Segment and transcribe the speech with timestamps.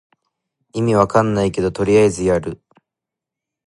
[0.73, 2.59] 意味わかんないけどとりあえずやる